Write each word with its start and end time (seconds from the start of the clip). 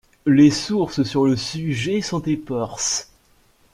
Les 0.25 0.49
sources 0.49 1.03
sur 1.03 1.27
le 1.27 1.35
sujet 1.35 2.01
sont 2.01 2.23
éparses. 2.23 3.11